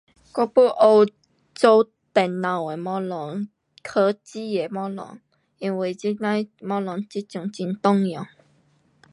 [0.03, 0.03] 我
[0.41, 0.65] 要
[1.05, 1.11] 学
[1.53, 3.49] 做电脑的东西。
[3.83, 5.21] 科技的东西。
[5.59, 8.25] 因为这那的东西这阵会通用。